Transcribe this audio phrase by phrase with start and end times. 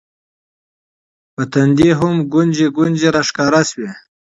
[1.33, 3.91] په تندي هم ګونځې ګونځې راښکاره شوې